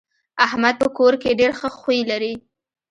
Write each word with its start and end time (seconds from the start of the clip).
احمد 0.45 0.75
په 0.81 0.87
کور 0.97 1.13
کې 1.21 1.37
ډېر 1.39 1.51
ښه 1.59 1.69
خوی 1.79 1.99
لري. 2.11 2.33